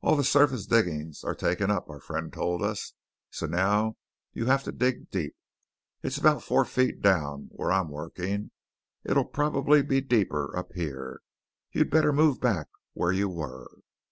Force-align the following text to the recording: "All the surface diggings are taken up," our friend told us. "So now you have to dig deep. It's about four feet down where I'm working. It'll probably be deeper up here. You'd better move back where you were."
"All 0.00 0.14
the 0.14 0.22
surface 0.22 0.64
diggings 0.64 1.24
are 1.24 1.34
taken 1.34 1.72
up," 1.72 1.90
our 1.90 1.98
friend 1.98 2.32
told 2.32 2.62
us. 2.62 2.92
"So 3.32 3.46
now 3.46 3.96
you 4.32 4.46
have 4.46 4.62
to 4.62 4.70
dig 4.70 5.10
deep. 5.10 5.34
It's 6.04 6.16
about 6.16 6.44
four 6.44 6.64
feet 6.64 7.02
down 7.02 7.48
where 7.50 7.72
I'm 7.72 7.88
working. 7.88 8.52
It'll 9.02 9.24
probably 9.24 9.82
be 9.82 10.00
deeper 10.00 10.56
up 10.56 10.72
here. 10.74 11.20
You'd 11.72 11.90
better 11.90 12.12
move 12.12 12.40
back 12.40 12.68
where 12.92 13.10
you 13.10 13.28
were." 13.28 13.80